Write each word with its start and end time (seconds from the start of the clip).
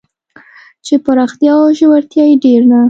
چې 0.85 0.93
پراختیا 1.05 1.53
او 1.61 1.67
ژورتیا 1.79 2.23
یې 2.29 2.35
ډېر 2.43 2.61
نه 2.71 2.79